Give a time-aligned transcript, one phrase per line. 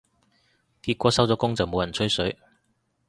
[0.81, 2.35] 結果收咗工就冇人吹水